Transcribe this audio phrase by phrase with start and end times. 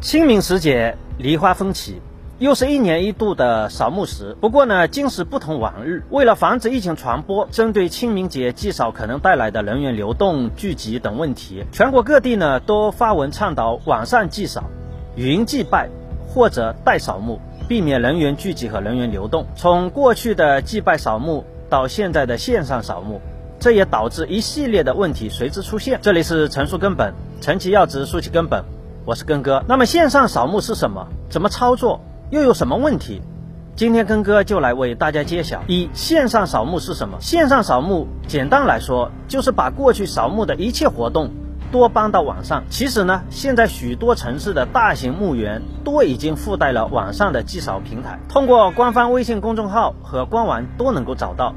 [0.00, 2.02] 清明时节，梨花风起，
[2.38, 4.36] 又是一年一度的扫墓时。
[4.40, 14.64] 不过呢，今时不同往日，为了防止疫情传播，针对清明节祭扫可能带来的人员流动、聚集等问题，全国各地呢都发文倡导网上祭扫、
[15.16, 15.88] 云祭拜
[16.28, 19.46] 或者代扫墓，避免人员聚集和人员流动。
[19.56, 23.22] 从过去的祭拜扫墓到现在的线上扫墓，
[23.58, 25.98] 这也导致一系列的问题随之出现。
[26.02, 28.62] 这里是陈述根本，陈其要职，述其根本。
[29.06, 31.06] 我是根哥，那么线上扫墓是什么？
[31.30, 32.00] 怎么操作？
[32.30, 33.22] 又有什么问题？
[33.76, 35.62] 今天根哥就来为大家揭晓。
[35.68, 37.16] 一、线上扫墓是什么？
[37.20, 41.30] 线上扫墓简单来说，就是把过去扫墓的一切活动
[41.70, 42.64] 都搬到网上。
[42.68, 51.54] 其实呢，现在许多城市的大型墓园都已经附带了网上的祭扫平台，通过官方微信公众号和官网都能够找到。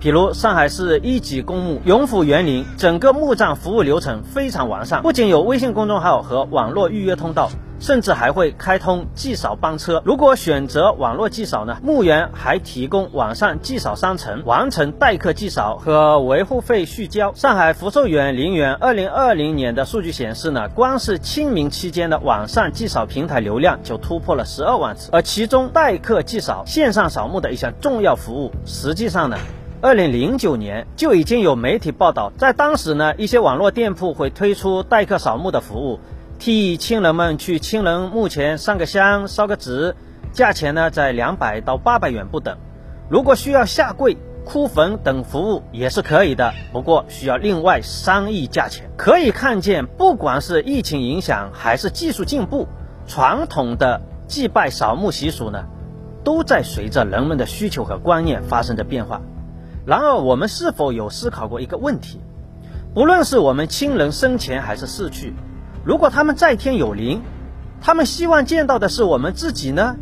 [0.00, 10.00] 比如上海市一级公墓永福园林，整个墓葬服务流程非常完善，不仅有微信公众号和网络预约通道，甚至还会开通祭扫班车。
[10.04, 17.34] 如果选择网络祭扫呢，墓园还提供网上祭扫商城，完成代客祭扫和维护费续交。
[17.34, 29.36] 上海福寿园陵园二零二零年的数据显示呢，光是清明期间的网上祭扫平台流量就突破了十二万次，而其中代客祭扫线上扫墓的一项重要服务，实际上呢。
[29.80, 36.00] 二零零九年就已经有媒体报道，在当时呢，一些网络店铺会推出代客扫墓的服务，
[36.40, 39.94] 替亲人们去亲人墓前上个香、烧个纸，
[40.32, 42.58] 价钱呢在两百到八百元不等。
[43.08, 48.90] 如果需要下跪、哭坟等服务也是可以的，不过需要另外商议价钱。
[48.96, 52.66] 可以看见，不管是疫情影响还是技术进步，
[53.06, 55.66] 传统的祭拜扫墓习俗呢，
[56.24, 59.20] 都在随着人们的需求和观念发生着变化。
[59.86, 62.20] 然而，我们是否有思考过一个问题？
[62.94, 65.34] 不论是我们亲人生前还是逝去，
[65.84, 67.22] 如果他们在天有灵，
[67.80, 69.96] 他们希望见到的是我们自己呢，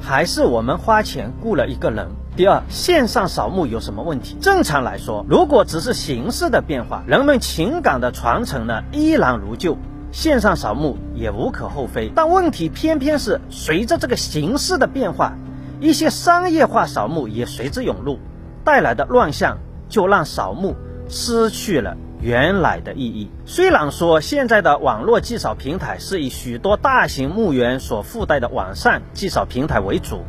[0.00, 2.08] 还是我们花钱雇了一个人？
[2.36, 4.36] 第二，线上扫墓有什么问题？
[4.40, 9.78] 正常来说，如果只是形式的变化，人们情感的传承呢依然如旧，
[10.10, 12.10] 线上扫墓也无可厚非。
[12.14, 15.34] 但问题偏偏是随着这个形式的变化，
[15.80, 18.18] 一些商业化扫墓也随之涌入。
[18.64, 19.58] 带来的乱象，
[19.88, 20.74] 就让扫墓
[21.08, 23.30] 失去了原来的意义。
[23.44, 30.22] 虽然说现在的网络祭扫平台是以许多大型墓园所附带的网上祭扫平台为主，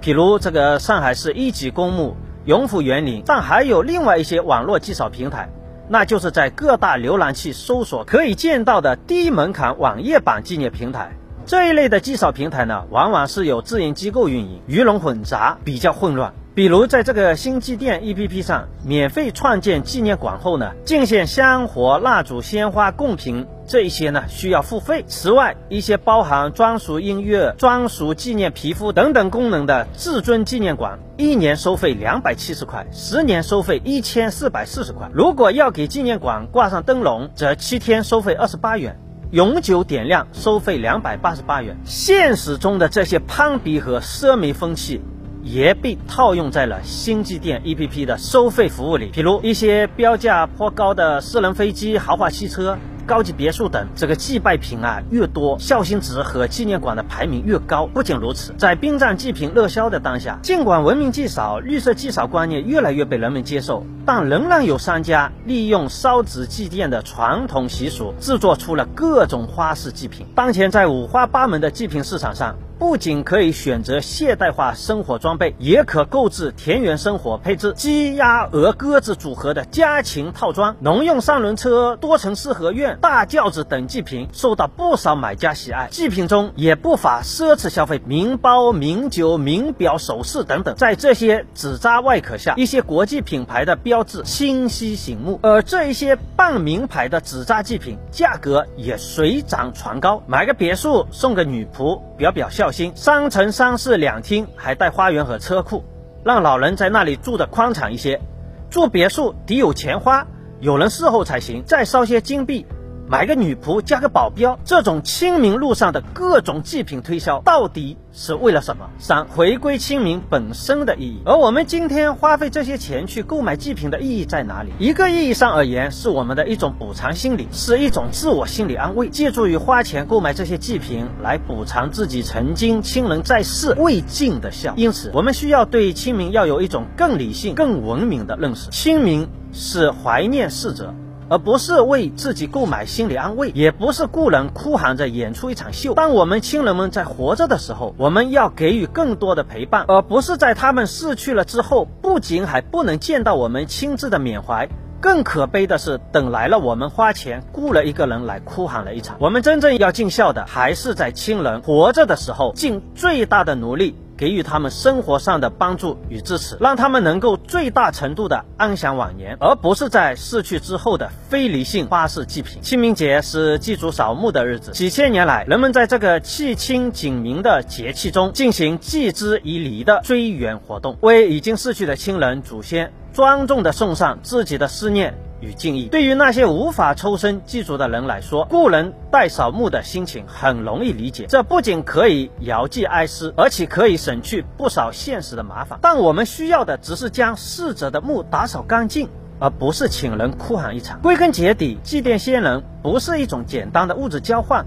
[0.00, 5.50] 比如这个上海市一级公墓永福园林，但还有另外一些网络祭扫平台，
[5.88, 11.12] 那就是在各大浏览器搜索可以见到的低门槛网页版纪念平台。
[11.46, 16.32] 这一类的祭扫平台呢，往往是由自营机构运营，鱼龙混杂，比较混乱。
[16.54, 25.04] 比如在这个新祭电 APP 上免费创建纪念馆后呢，敬献香火、蜡烛、鲜花、贡品这一些呢需要付费。
[25.08, 35.10] 此外，一些包含专属音乐、专属纪念皮肤等等功能的至尊纪念馆，一年收费两百七十块，十年收费一千四百四十块。
[35.12, 38.96] 如果要给纪念馆挂上灯笼，则七天收费二十八元，
[39.32, 41.76] 永久点亮收费两百八十八元。
[41.84, 45.00] 现实中的这些攀比和奢靡风气。
[45.44, 52.76] 也被套用在了星际店 APP 的收费服务里，比如一些标价颇高的私人飞机、豪华汽车。
[53.06, 57.86] 高级别墅等，这个祭拜品啊越多，孝心值和纪念馆的排名越高。
[57.86, 70.26] 不仅如此，在殡葬祭品热销的当下，尽管文明祭扫、绿色祭扫观念越来越被人们接受，但仍然有商家利用烧纸祭奠的传统习俗，制作出了各种花式祭品。
[70.34, 82.98] 当前在五花八门的祭品市场上，不仅可以选择现代化生活装备，也可购置田园生活配置鸡、鸭、鹅、鸽子组合的家禽套装、农用三轮车、多层四合院。
[83.00, 90.74] 大轿子等祭品受到不少买家喜爱，祭品中也不乏奢侈消费，名包、名酒、名表、首饰等等。
[90.76, 100.22] 在这些纸扎外壳下，一些国际品牌的标志清晰醒目，而这一些半名牌的纸扎祭品价格也水涨船高。
[100.26, 105.84] 买个别墅送个女仆，表表孝三层三室两厅还带花园和车库，
[106.24, 108.20] 让老人在那里住的宽敞一些。
[108.68, 110.26] 住别墅得有钱花，
[110.58, 111.62] 有人伺候才行。
[111.64, 112.66] 再烧些金币。
[113.06, 118.88] 买个女仆加个保镖，这种清明路上的各种祭品推销，到底是为了什么？
[118.98, 121.20] 三、回归清明本身的意义。
[121.26, 124.70] 而我们今天花费这些钱去购买祭品的意义在哪里？
[124.78, 134.72] 一个意义上而言，是我们的一种补偿心理，是一种自我心理安慰，借助于花钱购买这些祭品来补偿自己曾经亲人在世未尽的孝。
[134.76, 138.70] 因此，我们需要对清明要有一种更理性、更文明的认识。
[138.70, 140.94] 清明是怀念逝者。
[141.28, 145.94] 而不是为自己购买心理安慰，也不是故人哭喊着演出一场秀。
[145.94, 154.68] 当我们亲人们在活着的时候，我们要给予更多的陪伴，而不是在他们逝去了之后，不仅还不能见到我们亲自的缅怀。
[155.00, 159.16] 更可悲的是，等来了，我们花钱雇了一个人来哭喊了一场。
[159.20, 172.62] 我们真正要尽孝的，还是在亲人活着的时候，尽最大的努力给予他们生活上的帮助与支持，让他们能够最大程度的安享晚年，而不是在逝去之后的非理性花式祭品。
[172.62, 182.92] 清明节是祭祖扫墓的日子，几千年来，人们在这个气清景明的节气中进行祭之以礼的追远活动，为已经逝去的亲人、祖先。
[183.12, 185.14] 庄重地送上自己的思念
[185.44, 185.86] 与敬意。
[185.86, 191.26] 对于那些无法抽身祭祖的人来说，故人代扫墓的心情很容易理解。
[191.28, 195.78] 这不仅可以遥寄哀思，而且可以省去不少现实的麻烦。
[195.82, 199.08] 但我们需要的只是将逝者的墓打扫干净，
[199.38, 201.00] 而不是请人哭喊一场。
[201.00, 204.64] 归根结底，祭奠先人不是一种简单的物质交换，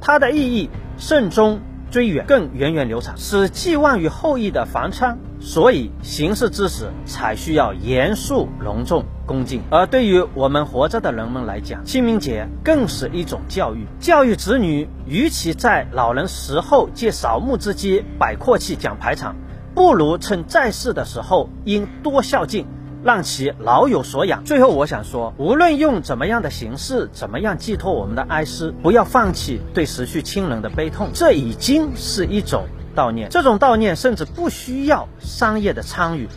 [0.00, 1.60] 它的意义慎终。
[1.90, 5.18] 追远更源远流长，是寄望于后裔的防川。
[5.40, 9.62] 所以行事之时才需要严肃、隆重、恭敬。
[9.70, 13.86] 而对于我们活着的人们来讲，清明节更是一种教育。
[13.98, 19.34] 教育子女，与其在老人死后借扫墓之机摆阔气、讲排场，
[19.74, 22.66] 不如趁在世的时候应多孝敬。
[23.02, 24.44] 让其老有所养。
[24.44, 31.10] 最后，我想说，无论用怎么样的形式，怎么样寄托我们的哀思，不要放弃对失去亲人的悲痛。
[31.14, 32.64] 这已经是一种
[32.94, 33.28] 悼念。
[33.30, 36.28] 这种悼念甚至不需要商业的参与，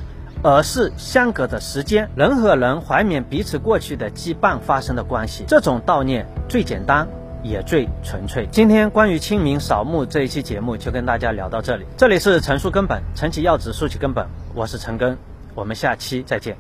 [0.41, 5.43] 而是相隔的时间，人和人怀缅彼此过去的羁绊发生的关系。
[5.47, 7.07] 这种悼念最简单，
[7.43, 8.47] 也最纯粹。
[8.51, 11.85] 今天关于清明扫墓这一期节目就跟大家聊到这里。
[11.97, 14.25] 这里是陈述根本，陈其要旨，述其根本。
[14.53, 15.32] 我是陈根。
[15.55, 16.57] 我们下期再见。